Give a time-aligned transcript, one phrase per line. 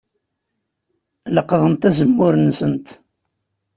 [1.35, 2.87] Leqḍent azemmur-nsent.